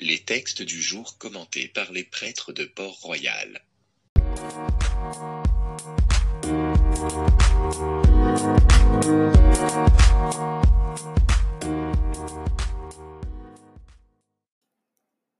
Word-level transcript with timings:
Les 0.00 0.20
textes 0.20 0.62
du 0.62 0.80
jour 0.80 1.18
commentés 1.18 1.66
par 1.66 1.90
les 1.90 2.04
prêtres 2.04 2.52
de 2.52 2.64
Port-Royal. 2.64 3.64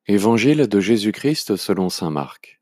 Évangile 0.08 0.66
de 0.66 0.80
Jésus-Christ 0.80 1.54
selon 1.54 1.88
Saint 1.88 2.10
Marc. 2.10 2.60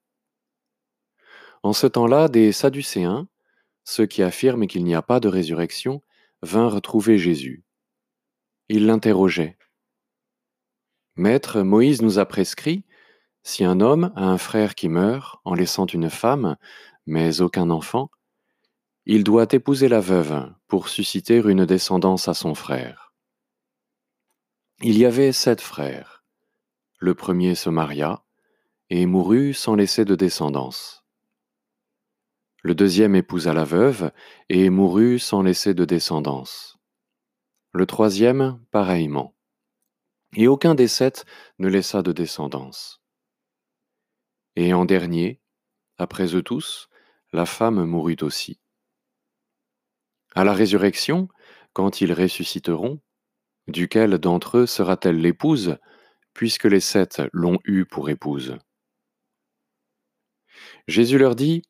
En 1.62 1.72
ce 1.72 1.86
temps-là, 1.86 2.28
des 2.28 2.52
Sadducéens, 2.52 3.26
ceux 3.84 4.04
qui 4.04 4.22
affirment 4.22 4.66
qu'il 4.66 4.84
n'y 4.84 4.94
a 4.94 5.00
pas 5.00 5.18
de 5.18 5.28
résurrection, 5.28 6.02
vinrent 6.42 6.82
trouver 6.82 7.16
Jésus. 7.16 7.64
Ils 8.68 8.84
l'interrogeaient. 8.84 9.56
Maître, 11.16 11.62
Moïse 11.62 12.02
nous 12.02 12.18
a 12.18 12.26
prescrit, 12.26 12.84
si 13.42 13.64
un 13.64 13.80
homme 13.80 14.12
a 14.16 14.24
un 14.24 14.36
frère 14.36 14.74
qui 14.74 14.88
meurt 14.88 15.40
en 15.44 15.54
laissant 15.54 15.86
une 15.86 16.10
femme, 16.10 16.56
mais 17.06 17.40
aucun 17.40 17.70
enfant, 17.70 18.10
il 19.06 19.24
doit 19.24 19.46
épouser 19.52 19.88
la 19.88 20.00
veuve 20.00 20.52
pour 20.68 20.88
susciter 20.88 21.36
une 21.36 21.64
descendance 21.64 22.28
à 22.28 22.34
son 22.34 22.54
frère. 22.54 23.14
Il 24.82 24.98
y 24.98 25.06
avait 25.06 25.32
sept 25.32 25.62
frères. 25.62 26.24
Le 26.98 27.14
premier 27.14 27.54
se 27.54 27.70
maria 27.70 28.24
et 28.90 29.06
mourut 29.06 29.54
sans 29.54 29.74
laisser 29.74 30.04
de 30.04 30.16
descendance. 30.16 31.04
Le 32.62 32.74
deuxième 32.74 33.14
épousa 33.14 33.54
la 33.54 33.64
veuve 33.64 34.10
et 34.48 34.68
mourut 34.68 35.18
sans 35.18 35.42
laisser 35.42 35.72
de 35.72 35.84
descendance. 35.84 36.78
Le 37.72 37.86
troisième, 37.86 38.60
pareillement 38.70 39.35
et 40.36 40.46
aucun 40.46 40.74
des 40.74 40.86
sept 40.86 41.24
ne 41.58 41.68
laissa 41.68 42.02
de 42.02 42.12
descendance. 42.12 43.02
Et 44.54 44.72
en 44.72 44.84
dernier, 44.84 45.40
après 45.98 46.34
eux 46.34 46.42
tous, 46.42 46.88
la 47.32 47.46
femme 47.46 47.84
mourut 47.84 48.18
aussi. 48.22 48.60
À 50.34 50.44
la 50.44 50.52
résurrection, 50.52 51.28
quand 51.72 52.00
ils 52.00 52.12
ressusciteront, 52.12 53.00
duquel 53.66 54.18
d'entre 54.18 54.58
eux 54.58 54.66
sera-t-elle 54.66 55.20
l'épouse, 55.20 55.78
puisque 56.34 56.64
les 56.64 56.80
sept 56.80 57.22
l'ont 57.32 57.58
eue 57.64 57.86
pour 57.86 58.10
épouse? 58.10 58.58
Jésus 60.86 61.18
leur 61.18 61.34
dit, 61.34 61.62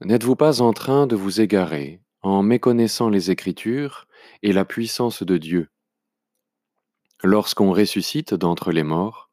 N'êtes-vous 0.00 0.36
pas 0.36 0.60
en 0.60 0.72
train 0.72 1.06
de 1.06 1.16
vous 1.16 1.40
égarer 1.40 2.00
en 2.22 2.42
méconnaissant 2.42 3.10
les 3.10 3.30
Écritures 3.30 4.06
et 4.42 4.52
la 4.52 4.64
puissance 4.64 5.22
de 5.22 5.36
Dieu 5.36 5.68
Lorsqu'on 7.24 7.72
ressuscite 7.72 8.34
d'entre 8.34 8.70
les 8.70 8.82
morts, 8.82 9.30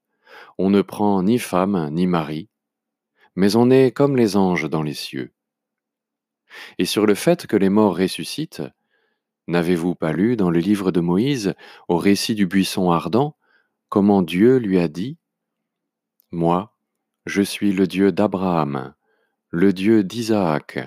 on 0.58 0.70
ne 0.70 0.82
prend 0.82 1.22
ni 1.24 1.38
femme 1.38 1.90
ni 1.92 2.08
mari, 2.08 2.48
mais 3.36 3.58
on 3.58 3.70
est 3.70 3.92
comme 3.92 4.16
les 4.16 4.38
anges 4.38 4.70
dans 4.70 4.82
les 4.82 4.94
cieux. 4.94 5.34
Et 6.78 6.86
sur 6.86 7.06
le 7.06 7.16
fait 7.16 7.48
que 7.48 7.58
les 7.58 7.68
morts 7.68 7.98
ressuscitent, 7.98 8.64
n'avez-vous 9.50 9.94
pas 9.94 10.14
lu 10.14 10.38
dans 10.38 10.50
le 10.50 10.62
livre 10.62 10.94
de 10.94 11.02
Moïse, 11.02 11.54
au 11.90 11.98
récit 11.98 12.34
du 12.34 12.46
buisson 12.46 12.92
ardent, 12.92 13.36
comment 13.90 14.22
Dieu 14.22 14.56
lui 14.56 14.80
a 14.80 14.88
dit 14.88 15.18
Moi, 16.32 16.74
je 17.26 17.42
suis 17.42 17.74
le 17.74 17.88
Dieu 17.88 18.14
d'Abraham, 18.14 18.94
le 19.50 19.74
Dieu 19.74 20.06
d'Isaac, 20.06 20.80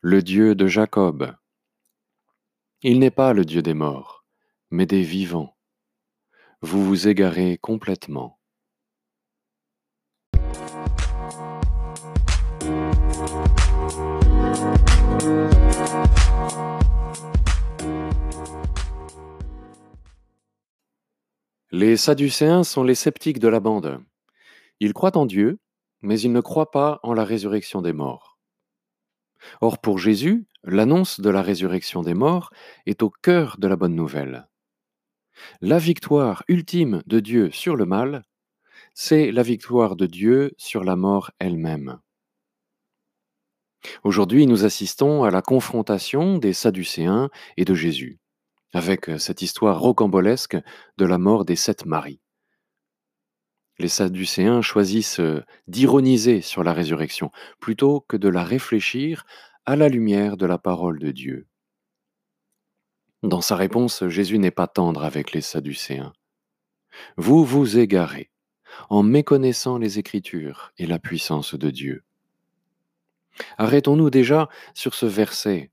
le 0.00 0.22
Dieu 0.22 0.56
de 0.56 0.66
Jacob. 0.66 1.36
Il 2.82 2.98
n'est 2.98 3.12
pas 3.12 3.32
le 3.32 3.44
Dieu 3.44 3.62
des 3.62 3.74
morts, 3.74 4.24
mais 4.72 4.86
des 4.86 5.02
vivants 5.02 5.54
vous 6.60 6.84
vous 6.84 7.06
égarez 7.06 7.56
complètement. 7.58 8.38
Les 21.70 21.96
Sadducéens 21.96 22.64
sont 22.64 22.82
les 22.82 22.96
sceptiques 22.96 23.38
de 23.38 23.46
la 23.46 23.60
bande. 23.60 24.00
Ils 24.80 24.94
croient 24.94 25.16
en 25.16 25.26
Dieu, 25.26 25.60
mais 26.02 26.18
ils 26.20 26.32
ne 26.32 26.40
croient 26.40 26.72
pas 26.72 26.98
en 27.04 27.12
la 27.12 27.24
résurrection 27.24 27.82
des 27.82 27.92
morts. 27.92 28.38
Or 29.60 29.78
pour 29.78 29.98
Jésus, 29.98 30.46
l'annonce 30.64 31.20
de 31.20 31.30
la 31.30 31.42
résurrection 31.42 32.02
des 32.02 32.14
morts 32.14 32.50
est 32.86 33.02
au 33.02 33.10
cœur 33.10 33.56
de 33.58 33.68
la 33.68 33.76
bonne 33.76 33.94
nouvelle. 33.94 34.48
La 35.60 35.78
victoire 35.78 36.44
ultime 36.48 37.02
de 37.06 37.20
Dieu 37.20 37.50
sur 37.50 37.76
le 37.76 37.84
mal, 37.84 38.24
c'est 38.94 39.32
la 39.32 39.42
victoire 39.42 39.96
de 39.96 40.06
Dieu 40.06 40.52
sur 40.56 40.84
la 40.84 40.96
mort 40.96 41.30
elle-même. 41.38 41.98
Aujourd'hui, 44.04 44.46
nous 44.46 44.64
assistons 44.64 45.24
à 45.24 45.30
la 45.30 45.42
confrontation 45.42 46.38
des 46.38 46.52
Sadducéens 46.52 47.30
et 47.56 47.64
de 47.64 47.74
Jésus, 47.74 48.18
avec 48.72 49.10
cette 49.18 49.42
histoire 49.42 49.80
rocambolesque 49.80 50.56
de 50.96 51.04
la 51.04 51.18
mort 51.18 51.44
des 51.44 51.56
sept 51.56 51.86
maris. 51.86 52.20
Les 53.78 53.88
Sadducéens 53.88 54.62
choisissent 54.62 55.20
d'ironiser 55.68 56.40
sur 56.40 56.64
la 56.64 56.72
résurrection 56.72 57.30
plutôt 57.60 58.00
que 58.00 58.16
de 58.16 58.28
la 58.28 58.42
réfléchir 58.42 59.24
à 59.66 59.76
la 59.76 59.88
lumière 59.88 60.36
de 60.36 60.46
la 60.46 60.58
parole 60.58 60.98
de 60.98 61.12
Dieu. 61.12 61.47
Dans 63.24 63.40
sa 63.40 63.56
réponse, 63.56 64.06
Jésus 64.06 64.38
n'est 64.38 64.52
pas 64.52 64.68
tendre 64.68 65.02
avec 65.02 65.32
les 65.32 65.40
Sadducéens. 65.40 66.12
Vous 67.16 67.44
vous 67.44 67.78
égarez 67.78 68.30
en 68.90 69.02
méconnaissant 69.02 69.76
les 69.76 69.98
Écritures 69.98 70.72
et 70.78 70.86
la 70.86 71.00
puissance 71.00 71.54
de 71.54 71.70
Dieu. 71.70 72.04
Arrêtons-nous 73.56 74.10
déjà 74.10 74.48
sur 74.72 74.94
ce 74.94 75.06
verset. 75.06 75.70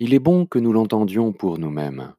Il 0.00 0.14
est 0.14 0.18
bon 0.18 0.46
que 0.46 0.58
nous 0.58 0.72
l'entendions 0.72 1.32
pour 1.32 1.58
nous-mêmes. 1.58 2.14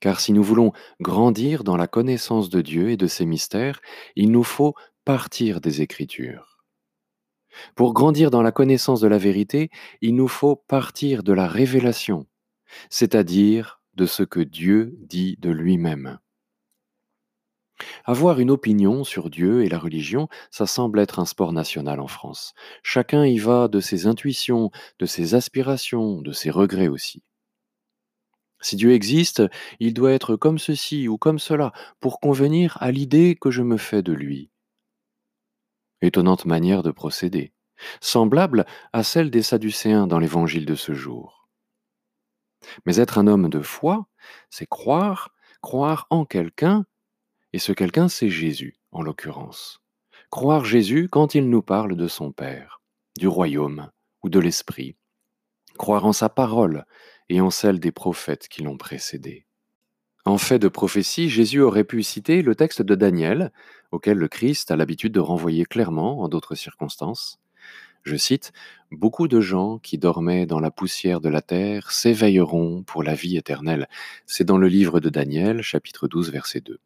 Car 0.00 0.18
si 0.18 0.32
nous 0.32 0.42
voulons 0.42 0.72
grandir 1.00 1.62
dans 1.62 1.76
la 1.76 1.86
connaissance 1.86 2.48
de 2.48 2.60
Dieu 2.60 2.90
et 2.90 2.96
de 2.96 3.06
ses 3.06 3.26
mystères, 3.26 3.80
il 4.16 4.32
nous 4.32 4.42
faut 4.44 4.74
partir 5.04 5.60
des 5.60 5.80
Écritures. 5.80 6.58
Pour 7.76 7.92
grandir 7.94 8.32
dans 8.32 8.42
la 8.42 8.52
connaissance 8.52 9.00
de 9.00 9.08
la 9.08 9.18
vérité, 9.18 9.70
il 10.00 10.16
nous 10.16 10.28
faut 10.28 10.56
partir 10.56 11.22
de 11.22 11.32
la 11.32 11.46
révélation 11.46 12.26
c'est-à-dire 12.90 13.80
de 13.94 14.06
ce 14.06 14.22
que 14.22 14.40
Dieu 14.40 14.96
dit 15.00 15.36
de 15.40 15.50
lui-même. 15.50 16.18
Avoir 18.04 18.40
une 18.40 18.50
opinion 18.50 19.04
sur 19.04 19.30
Dieu 19.30 19.64
et 19.64 19.68
la 19.68 19.78
religion, 19.78 20.28
ça 20.50 20.66
semble 20.66 20.98
être 21.00 21.18
un 21.18 21.24
sport 21.24 21.52
national 21.52 22.00
en 22.00 22.08
France. 22.08 22.54
Chacun 22.82 23.24
y 23.24 23.38
va 23.38 23.68
de 23.68 23.80
ses 23.80 24.06
intuitions, 24.06 24.70
de 24.98 25.06
ses 25.06 25.34
aspirations, 25.34 26.20
de 26.20 26.32
ses 26.32 26.50
regrets 26.50 26.88
aussi. 26.88 27.22
Si 28.60 28.76
Dieu 28.76 28.92
existe, 28.92 29.42
il 29.78 29.94
doit 29.94 30.12
être 30.12 30.36
comme 30.36 30.58
ceci 30.58 31.08
ou 31.08 31.16
comme 31.16 31.38
cela 31.38 31.72
pour 31.98 32.20
convenir 32.20 32.76
à 32.80 32.90
l'idée 32.90 33.36
que 33.40 33.50
je 33.50 33.62
me 33.62 33.78
fais 33.78 34.02
de 34.02 34.12
lui. 34.12 34.50
Étonnante 36.02 36.44
manière 36.44 36.82
de 36.82 36.90
procéder, 36.90 37.52
semblable 38.00 38.66
à 38.92 39.02
celle 39.02 39.30
des 39.30 39.42
Sadducéens 39.42 40.06
dans 40.06 40.18
l'évangile 40.18 40.66
de 40.66 40.74
ce 40.74 40.92
jour. 40.92 41.39
Mais 42.86 42.96
être 42.96 43.18
un 43.18 43.26
homme 43.26 43.48
de 43.48 43.60
foi, 43.60 44.06
c'est 44.50 44.66
croire, 44.66 45.34
croire 45.62 46.06
en 46.10 46.24
quelqu'un, 46.24 46.86
et 47.52 47.58
ce 47.58 47.72
quelqu'un, 47.72 48.08
c'est 48.08 48.30
Jésus, 48.30 48.76
en 48.92 49.02
l'occurrence. 49.02 49.80
Croire 50.30 50.64
Jésus 50.64 51.08
quand 51.10 51.34
il 51.34 51.50
nous 51.50 51.62
parle 51.62 51.96
de 51.96 52.06
son 52.06 52.30
Père, 52.32 52.80
du 53.18 53.26
royaume 53.26 53.90
ou 54.22 54.28
de 54.28 54.38
l'Esprit. 54.38 54.96
Croire 55.76 56.04
en 56.06 56.12
sa 56.12 56.28
parole 56.28 56.84
et 57.28 57.40
en 57.40 57.50
celle 57.50 57.80
des 57.80 57.92
prophètes 57.92 58.48
qui 58.48 58.62
l'ont 58.62 58.76
précédé. 58.76 59.46
En 60.24 60.38
fait 60.38 60.58
de 60.58 60.68
prophétie, 60.68 61.30
Jésus 61.30 61.60
aurait 61.60 61.84
pu 61.84 62.02
citer 62.02 62.42
le 62.42 62.54
texte 62.54 62.82
de 62.82 62.94
Daniel, 62.94 63.52
auquel 63.90 64.18
le 64.18 64.28
Christ 64.28 64.70
a 64.70 64.76
l'habitude 64.76 65.12
de 65.12 65.20
renvoyer 65.20 65.64
clairement 65.64 66.20
en 66.20 66.28
d'autres 66.28 66.54
circonstances. 66.54 67.40
Je 68.02 68.16
cite, 68.16 68.52
Beaucoup 68.90 69.28
de 69.28 69.40
gens 69.40 69.78
qui 69.78 69.98
dormaient 69.98 70.46
dans 70.46 70.58
la 70.58 70.72
poussière 70.72 71.20
de 71.20 71.28
la 71.28 71.42
terre 71.42 71.92
s'éveilleront 71.92 72.82
pour 72.82 73.04
la 73.04 73.14
vie 73.14 73.36
éternelle. 73.36 73.88
C'est 74.26 74.42
dans 74.42 74.58
le 74.58 74.66
livre 74.66 74.98
de 74.98 75.08
Daniel, 75.08 75.62
chapitre 75.62 76.08
12, 76.08 76.32
verset 76.32 76.60
2. 76.60 76.80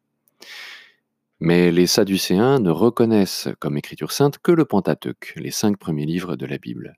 Mais 1.39 1.71
les 1.71 1.87
Sadducéens 1.87 2.59
ne 2.59 2.69
reconnaissent 2.69 3.49
comme 3.59 3.75
écriture 3.75 4.11
sainte 4.11 4.37
que 4.37 4.51
le 4.51 4.65
Pentateuque, 4.65 5.33
les 5.35 5.49
cinq 5.49 5.77
premiers 5.77 6.05
livres 6.05 6.35
de 6.35 6.45
la 6.45 6.59
Bible. 6.59 6.95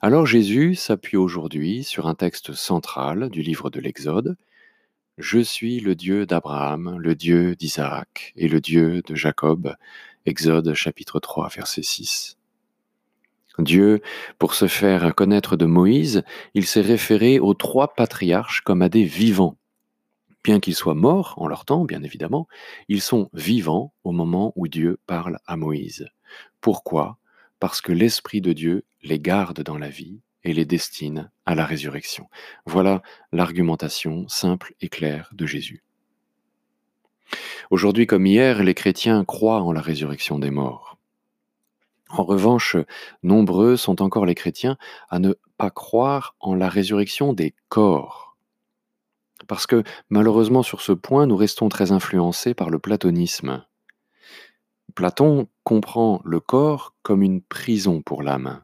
Alors 0.00 0.24
Jésus 0.24 0.74
s'appuie 0.74 1.18
aujourd'hui 1.18 1.84
sur 1.84 2.06
un 2.06 2.14
texte 2.14 2.54
central 2.54 3.28
du 3.28 3.42
livre 3.42 3.68
de 3.68 3.80
l'Exode. 3.80 4.38
Je 5.18 5.38
suis 5.38 5.80
le 5.80 5.94
Dieu 5.94 6.24
d'Abraham, 6.24 6.96
le 6.98 7.14
Dieu 7.14 7.56
d'Isaac 7.56 8.32
et 8.36 8.48
le 8.48 8.62
Dieu 8.62 9.02
de 9.02 9.14
Jacob. 9.14 9.76
Exode 10.24 10.72
chapitre 10.72 11.20
3 11.20 11.48
verset 11.48 11.82
6. 11.82 12.39
Dieu, 13.62 14.00
pour 14.38 14.54
se 14.54 14.66
faire 14.66 15.14
connaître 15.14 15.56
de 15.56 15.66
Moïse, 15.66 16.22
il 16.54 16.66
s'est 16.66 16.80
référé 16.80 17.38
aux 17.38 17.54
trois 17.54 17.94
patriarches 17.94 18.60
comme 18.62 18.82
à 18.82 18.88
des 18.88 19.04
vivants. 19.04 19.56
Bien 20.42 20.60
qu'ils 20.60 20.74
soient 20.74 20.94
morts 20.94 21.34
en 21.36 21.46
leur 21.46 21.64
temps, 21.64 21.84
bien 21.84 22.02
évidemment, 22.02 22.48
ils 22.88 23.02
sont 23.02 23.28
vivants 23.34 23.92
au 24.04 24.12
moment 24.12 24.52
où 24.56 24.68
Dieu 24.68 24.98
parle 25.06 25.38
à 25.46 25.56
Moïse. 25.56 26.08
Pourquoi? 26.60 27.18
Parce 27.58 27.80
que 27.80 27.92
l'Esprit 27.92 28.40
de 28.40 28.52
Dieu 28.52 28.84
les 29.02 29.20
garde 29.20 29.62
dans 29.62 29.78
la 29.78 29.88
vie 29.88 30.20
et 30.44 30.54
les 30.54 30.64
destine 30.64 31.30
à 31.44 31.54
la 31.54 31.66
résurrection. 31.66 32.28
Voilà 32.64 33.02
l'argumentation 33.32 34.28
simple 34.28 34.74
et 34.80 34.88
claire 34.88 35.30
de 35.32 35.46
Jésus. 35.46 35.82
Aujourd'hui 37.70 38.06
comme 38.06 38.26
hier, 38.26 38.62
les 38.62 38.74
chrétiens 38.74 39.24
croient 39.24 39.62
en 39.62 39.72
la 39.72 39.80
résurrection 39.80 40.38
des 40.38 40.50
morts. 40.50 40.98
En 42.10 42.24
revanche, 42.24 42.76
nombreux 43.22 43.76
sont 43.76 44.02
encore 44.02 44.26
les 44.26 44.34
chrétiens 44.34 44.76
à 45.08 45.20
ne 45.20 45.34
pas 45.58 45.70
croire 45.70 46.34
en 46.40 46.54
la 46.54 46.68
résurrection 46.68 47.32
des 47.32 47.54
corps. 47.68 48.36
Parce 49.46 49.66
que 49.66 49.84
malheureusement 50.08 50.62
sur 50.62 50.80
ce 50.80 50.92
point, 50.92 51.26
nous 51.26 51.36
restons 51.36 51.68
très 51.68 51.92
influencés 51.92 52.52
par 52.54 52.68
le 52.68 52.78
platonisme. 52.78 53.64
Platon 54.94 55.48
comprend 55.62 56.20
le 56.24 56.40
corps 56.40 56.94
comme 57.02 57.22
une 57.22 57.42
prison 57.42 58.02
pour 58.02 58.22
l'âme, 58.22 58.62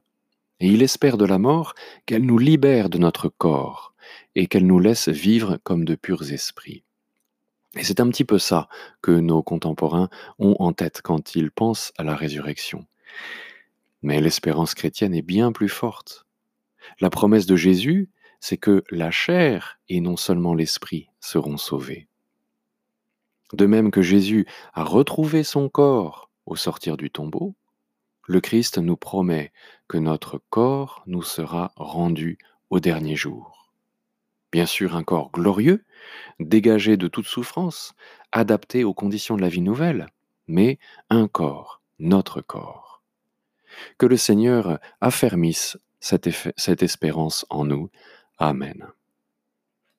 et 0.59 0.67
il 0.67 0.83
espère 0.83 1.17
de 1.17 1.25
la 1.25 1.39
mort 1.39 1.75
qu'elle 2.05 2.25
nous 2.27 2.39
libère 2.39 2.91
de 2.91 2.99
notre 2.99 3.29
corps 3.29 3.95
et 4.35 4.49
qu'elle 4.49 4.67
nous 4.67 4.81
laisse 4.81 5.09
vivre 5.09 5.59
comme 5.63 5.85
de 5.85 5.95
purs 5.95 6.33
esprits. 6.33 6.85
Et 7.77 7.85
c'est 7.85 8.01
un 8.01 8.09
petit 8.09 8.25
peu 8.25 8.39
ça 8.39 8.69
que 9.03 9.13
nos 9.13 9.43
contemporains 9.43 10.09
ont 10.39 10.57
en 10.59 10.73
tête 10.73 11.01
quand 11.03 11.37
ils 11.37 11.51
pensent 11.51 11.93
à 11.97 12.05
la 12.05 12.17
résurrection. 12.17 12.87
Mais 14.03 14.21
l'espérance 14.21 14.75
chrétienne 14.75 15.15
est 15.15 15.23
bien 15.23 15.53
plus 15.53 15.69
forte. 15.69 16.27
La 17.01 17.11
promesse 17.11 17.47
de 17.47 17.57
Jésus, 17.57 18.11
c'est 18.41 18.57
que 18.57 18.85
la 18.91 19.11
chair 19.11 19.79
et 19.89 20.01
non 20.01 20.17
seulement 20.17 20.55
l'esprit 20.55 21.09
seront 21.21 21.57
sauvés. 21.57 22.09
De 23.53 23.67
même 23.67 23.91
que 23.91 24.03
Jésus 24.03 24.47
a 24.75 24.85
retrouvé 24.85 25.45
son 25.45 25.69
corps 25.69 26.31
au 26.47 26.57
sortir 26.57 26.97
du 26.97 27.11
tombeau, 27.11 27.55
le 28.27 28.41
Christ 28.41 28.79
nous 28.79 28.97
promet 28.97 29.53
que 29.89 29.99
notre 29.99 30.41
corps 30.51 31.03
nous 31.07 31.23
sera 31.23 31.73
rendu 31.77 32.39
au 32.71 32.81
dernier 32.81 33.15
jour. 33.15 33.73
Bien 34.51 34.67
sûr 34.67 34.97
un 34.97 35.05
corps 35.05 35.31
glorieux, 35.31 35.85
dégagé 36.41 36.97
de 36.97 37.09
toute 37.09 37.27
souffrance, 37.27 37.95
adapté 38.33 38.85
aux 38.85 38.95
conditions 38.95 39.37
de 39.37 39.43
la 39.43 39.49
vie 39.49 39.61
nouvelle, 39.61 40.09
mais 40.49 40.79
un 41.11 41.29
corps, 41.29 41.83
notre 41.99 42.41
corps. 42.41 42.86
Que 43.99 44.07
le 44.07 44.17
Seigneur 44.17 44.79
affermisse 45.01 45.79
cette, 46.01 46.29
cette 46.57 46.83
espérance 46.83 47.47
en 47.51 47.65
nous. 47.65 47.91
Amen. 48.39 48.87